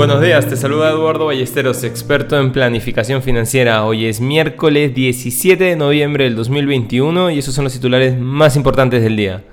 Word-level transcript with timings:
Buenos 0.00 0.22
días, 0.22 0.48
te 0.48 0.56
saluda 0.56 0.88
Eduardo 0.88 1.26
Ballesteros, 1.26 1.84
experto 1.84 2.40
en 2.40 2.52
planificación 2.52 3.20
financiera. 3.20 3.84
Hoy 3.84 4.06
es 4.06 4.18
miércoles 4.18 4.94
17 4.94 5.62
de 5.62 5.76
noviembre 5.76 6.24
del 6.24 6.36
2021 6.36 7.30
y 7.30 7.38
esos 7.38 7.54
son 7.54 7.64
los 7.64 7.74
titulares 7.74 8.18
más 8.18 8.56
importantes 8.56 9.02
del 9.02 9.14
día. 9.14 9.44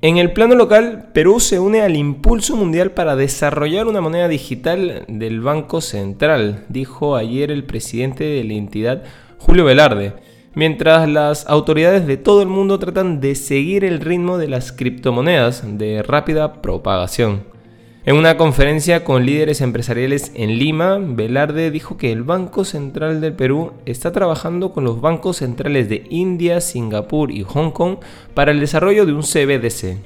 En 0.00 0.16
el 0.16 0.32
plano 0.32 0.54
local, 0.54 1.10
Perú 1.12 1.38
se 1.38 1.60
une 1.60 1.82
al 1.82 1.96
impulso 1.96 2.56
mundial 2.56 2.92
para 2.92 3.14
desarrollar 3.14 3.86
una 3.88 4.00
moneda 4.00 4.26
digital 4.26 5.04
del 5.06 5.42
Banco 5.42 5.82
Central, 5.82 6.64
dijo 6.70 7.14
ayer 7.14 7.50
el 7.50 7.64
presidente 7.64 8.24
de 8.24 8.44
la 8.44 8.54
entidad, 8.54 9.02
Julio 9.36 9.66
Velarde, 9.66 10.14
mientras 10.54 11.06
las 11.06 11.46
autoridades 11.46 12.06
de 12.06 12.16
todo 12.16 12.40
el 12.40 12.48
mundo 12.48 12.78
tratan 12.78 13.20
de 13.20 13.34
seguir 13.34 13.84
el 13.84 14.00
ritmo 14.00 14.38
de 14.38 14.48
las 14.48 14.72
criptomonedas 14.72 15.62
de 15.76 16.02
rápida 16.02 16.62
propagación. 16.62 17.57
En 18.04 18.16
una 18.16 18.36
conferencia 18.36 19.04
con 19.04 19.26
líderes 19.26 19.60
empresariales 19.60 20.30
en 20.34 20.56
Lima, 20.56 20.98
Velarde 20.98 21.70
dijo 21.70 21.96
que 21.96 22.12
el 22.12 22.22
Banco 22.22 22.64
Central 22.64 23.20
del 23.20 23.34
Perú 23.34 23.72
está 23.86 24.12
trabajando 24.12 24.72
con 24.72 24.84
los 24.84 25.00
bancos 25.00 25.38
centrales 25.38 25.88
de 25.88 26.04
India, 26.08 26.60
Singapur 26.60 27.32
y 27.32 27.42
Hong 27.42 27.72
Kong 27.72 27.96
para 28.34 28.52
el 28.52 28.60
desarrollo 28.60 29.04
de 29.04 29.12
un 29.12 29.22
CBDC. 29.22 29.98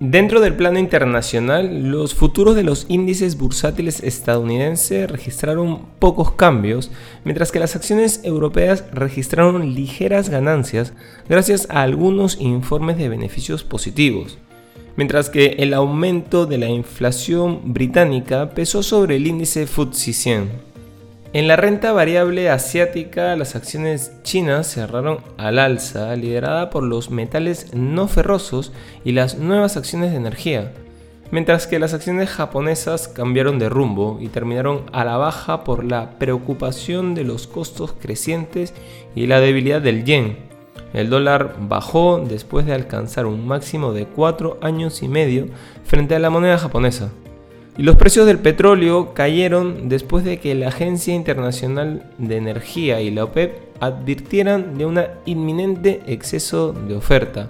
Dentro 0.00 0.40
del 0.40 0.56
plano 0.56 0.78
internacional, 0.78 1.90
los 1.90 2.14
futuros 2.14 2.56
de 2.56 2.64
los 2.64 2.86
índices 2.88 3.36
bursátiles 3.36 4.02
estadounidenses 4.02 5.08
registraron 5.10 5.82
pocos 5.98 6.32
cambios, 6.32 6.90
mientras 7.24 7.52
que 7.52 7.60
las 7.60 7.76
acciones 7.76 8.22
europeas 8.24 8.86
registraron 8.92 9.74
ligeras 9.74 10.30
ganancias 10.30 10.94
gracias 11.28 11.68
a 11.68 11.82
algunos 11.82 12.40
informes 12.40 12.96
de 12.96 13.10
beneficios 13.10 13.62
positivos 13.62 14.38
mientras 15.00 15.30
que 15.30 15.56
el 15.60 15.72
aumento 15.72 16.44
de 16.44 16.58
la 16.58 16.68
inflación 16.68 17.72
británica 17.72 18.50
pesó 18.50 18.82
sobre 18.82 19.16
el 19.16 19.26
índice 19.26 19.66
FTSE 19.66 20.12
100. 20.12 20.50
En 21.32 21.48
la 21.48 21.56
renta 21.56 21.92
variable 21.92 22.50
asiática, 22.50 23.34
las 23.34 23.56
acciones 23.56 24.12
chinas 24.24 24.70
cerraron 24.70 25.20
al 25.38 25.58
alza, 25.58 26.14
liderada 26.16 26.68
por 26.68 26.82
los 26.82 27.10
metales 27.10 27.72
no 27.72 28.08
ferrosos 28.08 28.74
y 29.02 29.12
las 29.12 29.38
nuevas 29.38 29.78
acciones 29.78 30.10
de 30.10 30.18
energía, 30.18 30.74
mientras 31.30 31.66
que 31.66 31.78
las 31.78 31.94
acciones 31.94 32.28
japonesas 32.28 33.08
cambiaron 33.08 33.58
de 33.58 33.70
rumbo 33.70 34.18
y 34.20 34.28
terminaron 34.28 34.82
a 34.92 35.06
la 35.06 35.16
baja 35.16 35.64
por 35.64 35.82
la 35.82 36.18
preocupación 36.18 37.14
de 37.14 37.24
los 37.24 37.46
costos 37.46 37.94
crecientes 37.98 38.74
y 39.14 39.28
la 39.28 39.40
debilidad 39.40 39.80
del 39.80 40.04
yen, 40.04 40.49
el 40.92 41.08
dólar 41.08 41.56
bajó 41.60 42.18
después 42.18 42.66
de 42.66 42.74
alcanzar 42.74 43.26
un 43.26 43.46
máximo 43.46 43.92
de 43.92 44.06
4 44.06 44.58
años 44.60 45.02
y 45.02 45.08
medio 45.08 45.46
frente 45.84 46.14
a 46.14 46.18
la 46.18 46.30
moneda 46.30 46.58
japonesa. 46.58 47.10
Y 47.78 47.82
los 47.82 47.96
precios 47.96 48.26
del 48.26 48.38
petróleo 48.38 49.14
cayeron 49.14 49.88
después 49.88 50.24
de 50.24 50.38
que 50.38 50.54
la 50.54 50.68
Agencia 50.68 51.14
Internacional 51.14 52.10
de 52.18 52.36
Energía 52.36 53.00
y 53.00 53.10
la 53.10 53.24
OPEP 53.24 53.70
advirtieran 53.80 54.76
de 54.76 54.86
un 54.86 55.00
inminente 55.24 56.02
exceso 56.06 56.72
de 56.72 56.96
oferta. 56.96 57.48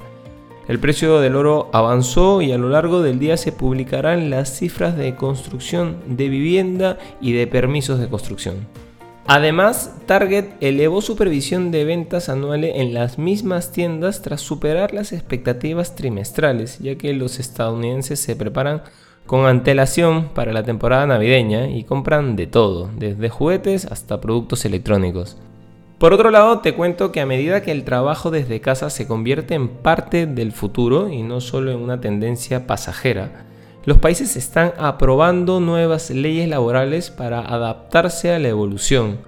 El 0.68 0.78
precio 0.78 1.18
del 1.18 1.34
oro 1.34 1.68
avanzó 1.72 2.42
y 2.42 2.52
a 2.52 2.58
lo 2.58 2.68
largo 2.68 3.02
del 3.02 3.18
día 3.18 3.36
se 3.36 3.50
publicarán 3.50 4.30
las 4.30 4.56
cifras 4.56 4.96
de 4.96 5.16
construcción 5.16 5.96
de 6.06 6.28
vivienda 6.28 6.98
y 7.20 7.32
de 7.32 7.48
permisos 7.48 7.98
de 7.98 8.08
construcción. 8.08 8.68
Además, 9.32 9.94
Target 10.06 10.46
elevó 10.60 11.00
su 11.02 11.14
previsión 11.14 11.70
de 11.70 11.84
ventas 11.84 12.28
anuales 12.28 12.72
en 12.74 12.92
las 12.92 13.16
mismas 13.16 13.70
tiendas 13.70 14.22
tras 14.22 14.40
superar 14.40 14.92
las 14.92 15.12
expectativas 15.12 15.94
trimestrales, 15.94 16.80
ya 16.80 16.96
que 16.96 17.14
los 17.14 17.38
estadounidenses 17.38 18.18
se 18.18 18.34
preparan 18.34 18.82
con 19.26 19.46
antelación 19.46 20.30
para 20.34 20.52
la 20.52 20.64
temporada 20.64 21.06
navideña 21.06 21.68
y 21.68 21.84
compran 21.84 22.34
de 22.34 22.48
todo, 22.48 22.90
desde 22.96 23.28
juguetes 23.28 23.84
hasta 23.84 24.20
productos 24.20 24.64
electrónicos. 24.64 25.36
Por 25.98 26.12
otro 26.12 26.32
lado, 26.32 26.58
te 26.58 26.74
cuento 26.74 27.12
que 27.12 27.20
a 27.20 27.26
medida 27.26 27.62
que 27.62 27.70
el 27.70 27.84
trabajo 27.84 28.32
desde 28.32 28.60
casa 28.60 28.90
se 28.90 29.06
convierte 29.06 29.54
en 29.54 29.68
parte 29.68 30.26
del 30.26 30.50
futuro 30.50 31.08
y 31.08 31.22
no 31.22 31.40
solo 31.40 31.70
en 31.70 31.78
una 31.78 32.00
tendencia 32.00 32.66
pasajera, 32.66 33.44
los 33.84 33.98
países 33.98 34.36
están 34.36 34.74
aprobando 34.78 35.58
nuevas 35.58 36.10
leyes 36.10 36.48
laborales 36.48 37.10
para 37.10 37.40
adaptarse 37.40 38.32
a 38.32 38.38
la 38.38 38.48
evolución. 38.48 39.18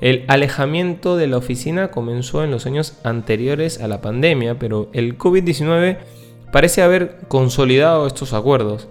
El 0.00 0.24
alejamiento 0.26 1.16
de 1.16 1.28
la 1.28 1.36
oficina 1.36 1.92
comenzó 1.92 2.42
en 2.42 2.50
los 2.50 2.66
años 2.66 2.98
anteriores 3.04 3.80
a 3.80 3.86
la 3.86 4.00
pandemia, 4.00 4.58
pero 4.58 4.88
el 4.92 5.16
COVID-19 5.16 5.98
parece 6.50 6.82
haber 6.82 7.20
consolidado 7.28 8.08
estos 8.08 8.32
acuerdos. 8.32 8.88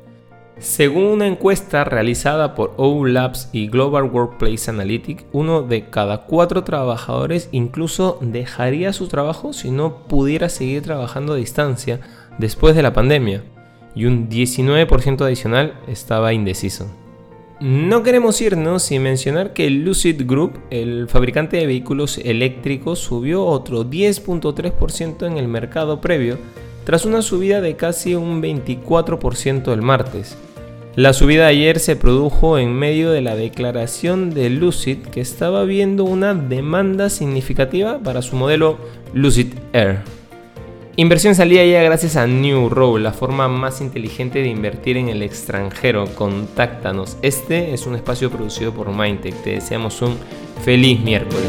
Según 0.59 1.05
una 1.05 1.27
encuesta 1.27 1.83
realizada 1.83 2.55
por 2.55 2.73
O 2.77 3.05
Labs 3.05 3.49
y 3.51 3.67
Global 3.67 4.03
Workplace 4.03 4.69
Analytics, 4.69 5.25
uno 5.33 5.63
de 5.63 5.89
cada 5.89 6.19
cuatro 6.19 6.63
trabajadores 6.63 7.49
incluso 7.51 8.17
dejaría 8.21 8.93
su 8.93 9.09
trabajo 9.09 9.51
si 9.51 9.71
no 9.71 10.07
pudiera 10.07 10.47
seguir 10.47 10.83
trabajando 10.83 11.33
a 11.33 11.37
distancia 11.37 11.99
después 12.37 12.75
de 12.75 12.83
la 12.83 12.93
pandemia 12.93 13.43
y 13.95 14.05
un 14.05 14.29
19% 14.29 15.21
adicional 15.21 15.73
estaba 15.87 16.33
indeciso. 16.33 16.87
No 17.61 18.01
queremos 18.01 18.41
irnos 18.41 18.81
sin 18.81 19.03
mencionar 19.03 19.53
que 19.53 19.69
Lucid 19.69 20.25
Group, 20.25 20.59
el 20.71 21.07
fabricante 21.07 21.57
de 21.57 21.67
vehículos 21.67 22.17
eléctricos, 22.17 22.97
subió 22.97 23.45
otro 23.45 23.85
10.3% 23.85 25.27
en 25.27 25.37
el 25.37 25.47
mercado 25.47 26.01
previo, 26.01 26.39
tras 26.85 27.05
una 27.05 27.21
subida 27.21 27.61
de 27.61 27.75
casi 27.75 28.15
un 28.15 28.41
24% 28.41 29.71
el 29.71 29.83
martes. 29.83 30.37
La 30.95 31.13
subida 31.13 31.47
ayer 31.47 31.79
se 31.79 31.95
produjo 31.95 32.57
en 32.57 32.73
medio 32.73 33.11
de 33.11 33.21
la 33.21 33.35
declaración 33.35 34.31
de 34.31 34.49
Lucid 34.49 34.97
que 34.97 35.21
estaba 35.21 35.63
viendo 35.63 36.03
una 36.03 36.33
demanda 36.33 37.09
significativa 37.09 37.99
para 37.99 38.23
su 38.23 38.35
modelo 38.35 38.77
Lucid 39.13 39.53
Air. 39.71 39.99
Inversión 40.97 41.35
salida 41.35 41.63
ya 41.63 41.81
gracias 41.83 42.17
a 42.17 42.27
New 42.27 42.67
Row, 42.67 42.97
la 42.97 43.13
forma 43.13 43.47
más 43.47 43.79
inteligente 43.79 44.41
de 44.41 44.49
invertir 44.49 44.97
en 44.97 45.07
el 45.07 45.23
extranjero. 45.23 46.05
Contáctanos. 46.15 47.17
Este 47.21 47.73
es 47.73 47.87
un 47.87 47.95
espacio 47.95 48.29
producido 48.29 48.73
por 48.73 48.93
Mindtech. 48.93 49.35
Te 49.41 49.51
deseamos 49.51 50.01
un 50.01 50.17
feliz 50.65 50.99
miércoles. 50.99 51.47